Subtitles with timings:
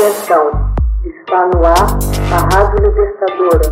[0.00, 0.72] Atenção,
[1.04, 1.98] está no ar
[2.32, 3.70] a Rádio Libertadora.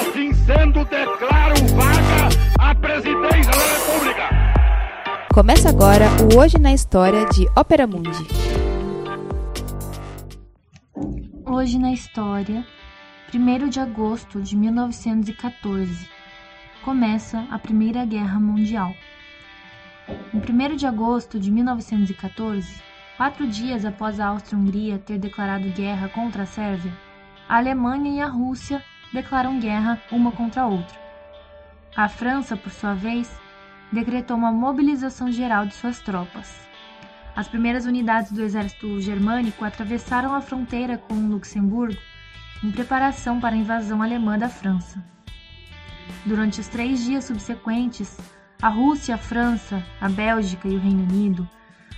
[0.00, 2.28] Assim sendo, declaro vaga
[2.58, 4.28] a presidência da República.
[5.32, 8.26] Começa agora o Hoje na História de Ópera Mundi.
[11.46, 12.66] Hoje na História,
[13.32, 16.08] 1 de agosto de 1914,
[16.84, 18.92] começa a Primeira Guerra Mundial.
[20.32, 22.82] Em 1 de agosto de 1914,
[23.16, 26.92] quatro dias após a Áustria-Hungria ter declarado guerra contra a Sérvia,
[27.48, 30.98] a Alemanha e a Rússia declaram guerra uma contra a outra.
[31.94, 33.30] A França, por sua vez,
[33.92, 36.68] decretou uma mobilização geral de suas tropas.
[37.36, 42.00] As primeiras unidades do exército germânico atravessaram a fronteira com o Luxemburgo
[42.64, 45.04] em preparação para a invasão alemã da França.
[46.24, 48.18] Durante os três dias subsequentes,
[48.60, 51.48] a Rússia, a França, a Bélgica e o Reino Unido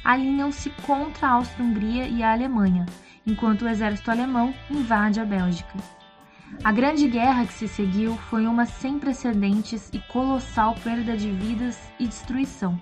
[0.04, 2.86] alinham-se contra a Áustria-Hungria e a Alemanha,
[3.26, 5.78] enquanto o exército alemão invade a Bélgica.
[6.64, 11.78] A Grande Guerra que se seguiu foi uma sem precedentes e colossal perda de vidas
[11.98, 12.80] e destruição,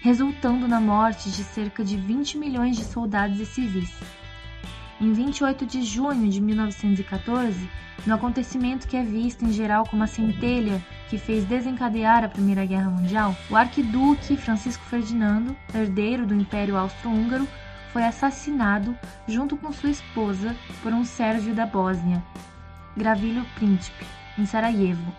[0.00, 3.92] resultando na morte de cerca de 20 milhões de soldados e civis.
[5.00, 7.70] Em 28 de junho de 1914,
[8.04, 12.66] no acontecimento que é visto em geral como a centelha que fez desencadear a Primeira
[12.66, 17.46] Guerra Mundial, o arquiduque Francisco Ferdinando, herdeiro do Império Austro-Húngaro,
[17.92, 18.96] foi assassinado
[19.28, 22.20] junto com sua esposa por um sérvio da Bósnia,
[22.96, 24.04] Gravilho Príncipe,
[24.36, 25.14] em Sarajevo.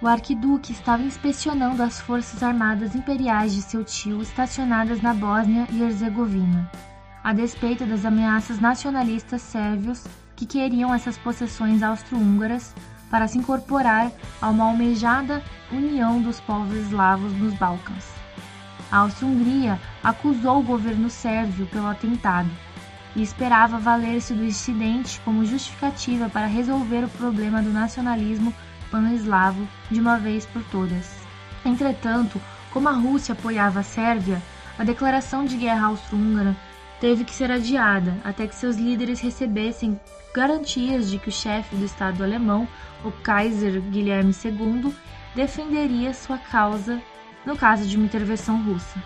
[0.00, 5.82] O arquiduque estava inspecionando as forças armadas imperiais de seu tio estacionadas na Bósnia e
[5.82, 6.70] Herzegovina,
[7.24, 10.04] a despeito das ameaças nacionalistas sérvios
[10.36, 12.74] que queriam essas possessões austro-húngaras
[13.10, 18.12] para se incorporar a uma almejada união dos povos eslavos nos Balcãs.
[18.92, 22.50] A Áustria-Hungria acusou o governo sérvio pelo atentado
[23.16, 28.52] e esperava valer-se do incidente como justificativa para resolver o problema do nacionalismo
[28.90, 31.14] pan-eslavo de uma vez por todas.
[31.64, 32.38] Entretanto,
[32.70, 34.42] como a Rússia apoiava a Sérvia,
[34.78, 36.54] a declaração de guerra austro-húngara
[37.04, 40.00] teve que ser adiada até que seus líderes recebessem
[40.34, 42.66] garantias de que o chefe do Estado alemão,
[43.04, 44.90] o Kaiser Guilherme II,
[45.34, 46.98] defenderia sua causa
[47.44, 48.98] no caso de uma intervenção russa.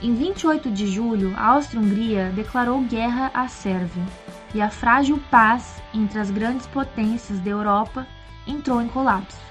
[0.00, 4.04] Em 28 de julho, a Áustria-Hungria declarou guerra à Sérvia
[4.54, 8.06] e a frágil paz entre as grandes potências da Europa
[8.46, 9.42] entrou em colapso.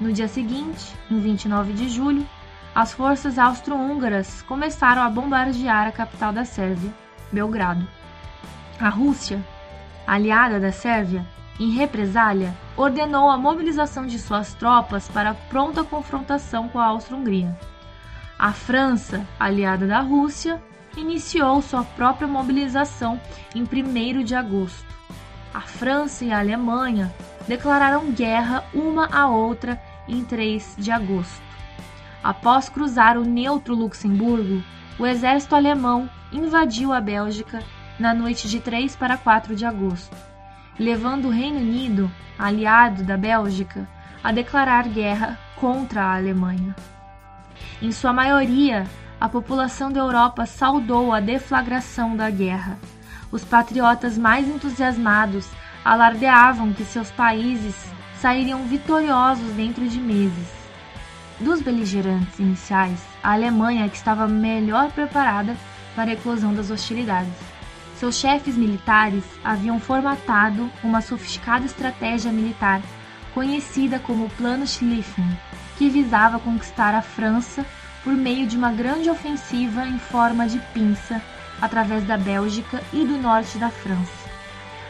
[0.00, 2.24] No dia seguinte, em 29 de julho,
[2.72, 6.94] as forças austro-húngaras começaram a bombardear a capital da Sérvia,
[7.32, 7.86] Belgrado.
[8.80, 9.44] A Rússia,
[10.06, 11.26] aliada da Sérvia,
[11.58, 17.58] em represália, ordenou a mobilização de suas tropas para pronta confrontação com a Áustria-Hungria.
[18.38, 20.62] A França, aliada da Rússia,
[20.96, 23.20] iniciou sua própria mobilização
[23.54, 24.86] em 1 de agosto.
[25.52, 27.12] A França e a Alemanha
[27.46, 31.42] declararam guerra uma à outra em 3 de agosto.
[32.22, 34.62] Após cruzar o neutro Luxemburgo,
[34.98, 37.62] o exército alemão invadiu a Bélgica
[37.98, 40.16] na noite de 3 para 4 de agosto,
[40.78, 43.88] levando o Reino Unido, aliado da Bélgica,
[44.22, 46.74] a declarar guerra contra a Alemanha.
[47.82, 48.86] Em sua maioria,
[49.20, 52.78] a população da Europa saudou a deflagração da guerra.
[53.30, 55.48] Os patriotas mais entusiasmados
[55.84, 57.74] alardeavam que seus países
[58.18, 60.48] sairiam vitoriosos dentro de meses.
[61.38, 65.56] Dos beligerantes iniciais, a Alemanha que estava melhor preparada
[65.94, 67.32] para a eclosão das hostilidades.
[67.96, 72.80] Seus chefes militares haviam formatado uma sofisticada estratégia militar
[73.34, 75.38] conhecida como Plano Schlieffen,
[75.76, 77.64] que visava conquistar a França
[78.02, 81.22] por meio de uma grande ofensiva em forma de pinça
[81.60, 84.30] através da Bélgica e do norte da França.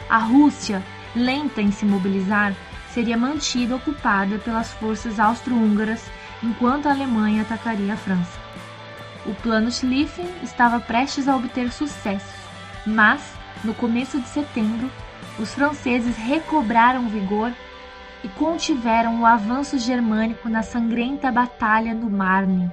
[0.09, 0.81] A Rússia,
[1.15, 2.55] lenta em se mobilizar,
[2.93, 6.03] seria mantida ocupada pelas forças austro-húngaras
[6.41, 8.40] enquanto a Alemanha atacaria a França.
[9.25, 12.49] O plano Schlieffen estava prestes a obter sucesso,
[12.85, 14.89] mas, no começo de setembro,
[15.37, 17.53] os franceses recobraram vigor
[18.23, 22.71] e contiveram o avanço germânico na sangrenta Batalha do Marne,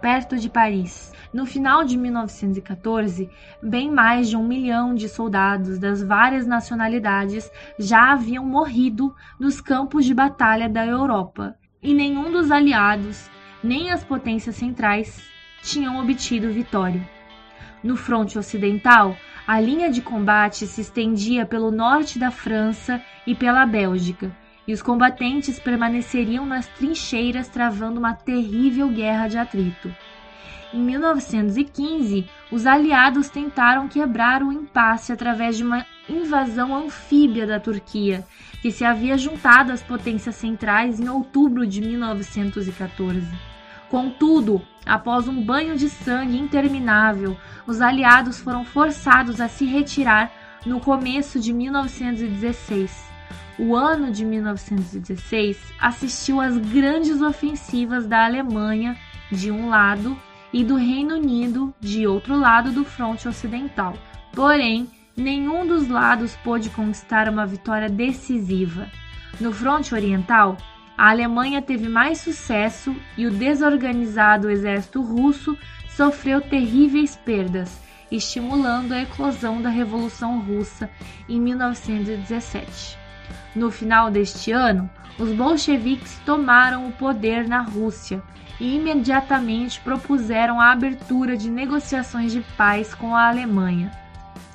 [0.00, 1.12] perto de Paris.
[1.32, 3.28] No final de 1914,
[3.62, 10.04] bem mais de um milhão de soldados das várias nacionalidades já haviam morrido nos campos
[10.04, 13.28] de batalha da Europa e nenhum dos aliados,
[13.62, 15.33] nem as potências centrais,
[15.64, 17.00] tinham obtido vitória.
[17.82, 19.16] No fronte ocidental,
[19.46, 24.34] a linha de combate se estendia pelo norte da França e pela Bélgica,
[24.66, 29.94] e os combatentes permaneceriam nas trincheiras travando uma terrível guerra de atrito.
[30.72, 38.26] Em 1915, os aliados tentaram quebrar o impasse através de uma invasão anfíbia da Turquia,
[38.60, 43.53] que se havia juntado às potências centrais em outubro de 1914.
[43.94, 50.32] Contudo, após um banho de sangue interminável, os aliados foram forçados a se retirar
[50.66, 53.08] no começo de 1916.
[53.56, 58.96] O ano de 1916 assistiu às grandes ofensivas da Alemanha
[59.30, 60.18] de um lado
[60.52, 63.94] e do Reino Unido de outro lado do fronte ocidental.
[64.32, 68.88] Porém, nenhum dos lados pôde conquistar uma vitória decisiva.
[69.40, 70.56] No fronte oriental,
[70.96, 75.58] a Alemanha teve mais sucesso e o desorganizado exército russo
[75.88, 77.80] sofreu terríveis perdas,
[78.10, 80.88] estimulando a eclosão da Revolução Russa
[81.28, 82.96] em 1917.
[83.54, 84.88] No final deste ano,
[85.18, 88.22] os bolcheviques tomaram o poder na Rússia
[88.60, 93.90] e imediatamente propuseram a abertura de negociações de paz com a Alemanha.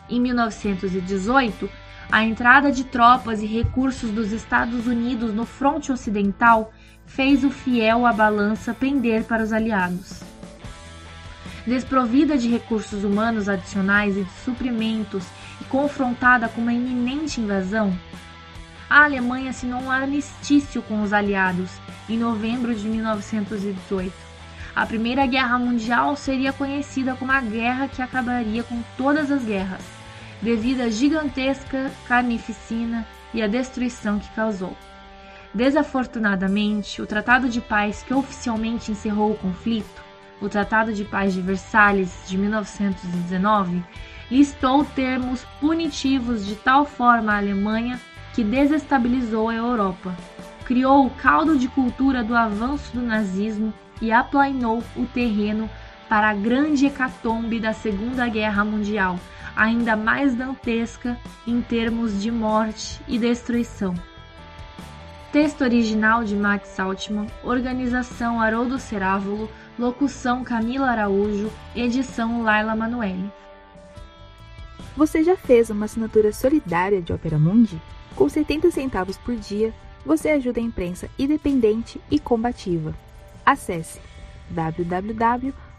[0.09, 1.69] Em 1918,
[2.11, 6.73] a entrada de tropas e recursos dos Estados Unidos no fronte ocidental
[7.05, 10.21] fez o fiel à balança pender para os aliados.
[11.67, 15.23] Desprovida de recursos humanos adicionais e de suprimentos
[15.61, 17.95] e confrontada com uma iminente invasão,
[18.89, 21.69] a Alemanha assinou um armistício com os aliados
[22.09, 24.11] em novembro de 1918.
[24.75, 29.98] A Primeira Guerra Mundial seria conhecida como a guerra que acabaria com todas as guerras,
[30.41, 34.75] devido à gigantesca carnificina e à destruição que causou.
[35.53, 40.03] Desafortunadamente, o Tratado de Paz que oficialmente encerrou o conflito,
[40.41, 43.83] o Tratado de Paz de Versalhes de 1919,
[44.29, 47.99] listou termos punitivos de tal forma à Alemanha
[48.33, 50.15] que desestabilizou a Europa,
[50.65, 55.69] criou o caldo de cultura do avanço do nazismo e aplainou o terreno
[56.07, 59.19] para a grande hecatombe da Segunda Guerra Mundial,
[59.55, 63.93] ainda mais dantesca em termos de morte e destruição.
[65.31, 73.31] Texto original de Max Altman, organização Haroldo Cerávulo, locução Camila Araújo, edição Laila Manoeli.
[74.97, 77.79] Você já fez uma assinatura solidária de Opera Mundi?
[78.15, 79.73] Com 70 centavos por dia,
[80.05, 82.93] você ajuda a imprensa independente e combativa.
[83.45, 84.01] Acesse